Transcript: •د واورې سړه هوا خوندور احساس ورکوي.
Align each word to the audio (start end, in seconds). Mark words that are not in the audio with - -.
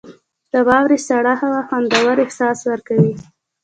•د 0.51 0.53
واورې 0.67 0.97
سړه 1.07 1.33
هوا 1.41 1.61
خوندور 1.67 2.15
احساس 2.25 2.59
ورکوي. 2.71 3.13